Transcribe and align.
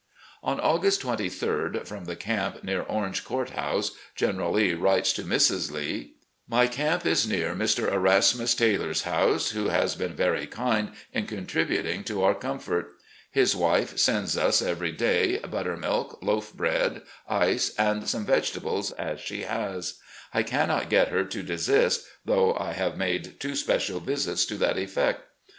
."On 0.51 0.59
August 0.59 1.03
23d, 1.03 1.85
from 1.85 2.05
the 2.05 2.15
camp 2.15 2.63
near 2.63 2.81
Orange 2.81 3.23
Qjiirt 3.23 3.51
House, 3.51 3.91
General 4.15 4.53
Lee 4.53 4.73
writes 4.73 5.13
to 5.13 5.21
Mrs. 5.23 5.71
Lee:"... 5.71 6.15
My 6.57 6.65
camp 6.65 7.05
is 7.05 7.27
near 7.27 7.53
Mr. 7.53 7.87
Erasmus 7.93 8.55
Taylor's 8.55 9.03
house, 9.03 9.51
who 9.51 9.67
has 9.69 9.93
been 9.95 10.15
very 10.15 10.47
kind 10.47 10.93
in 11.13 11.27
contributing 11.27 12.03
to 12.05 12.23
our 12.23 12.33
comfort. 12.33 12.95
His 13.29 13.55
wife 13.55 13.99
sends 13.99 14.35
us, 14.39 14.59
every 14.59 14.91
day, 14.91 15.37
buttermilk, 15.37 16.17
loaf 16.23 16.51
bread, 16.51 17.03
ice, 17.29 17.71
and 17.77 18.09
such 18.09 18.21
vegetables 18.21 18.89
as 18.93 19.19
she 19.19 19.43
has. 19.43 19.99
I 20.33 20.41
cannot 20.41 20.89
get 20.89 21.11
no 21.11 21.17
RECOLLECTIONS 21.19 21.25
OP 21.25 21.25
GENERAL 21.25 21.25
LEE 21.25 21.25
her 21.25 21.29
to 21.85 21.89
desist, 21.89 22.07
though 22.25 22.55
I 22.57 22.73
have 22.73 22.97
made 22.97 23.39
two 23.39 23.55
special 23.55 23.99
visits 23.99 24.45
to 24.45 24.55
that 24.57 24.79
effect. 24.79 25.27